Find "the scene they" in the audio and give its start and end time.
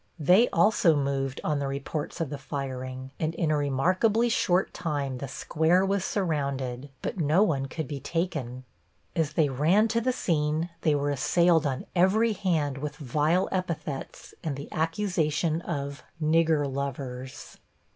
10.01-10.95